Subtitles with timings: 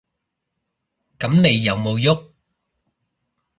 [1.19, 2.07] 噉你有無郁？